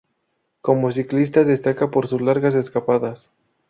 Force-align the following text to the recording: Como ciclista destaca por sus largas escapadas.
Como 0.61 0.91
ciclista 0.91 1.43
destaca 1.43 1.91
por 1.91 2.07
sus 2.07 2.21
largas 2.23 2.55
escapadas. 2.55 3.29